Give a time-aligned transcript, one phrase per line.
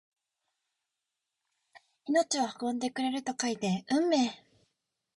[2.07, 4.43] 命を運んでくると書いて運命！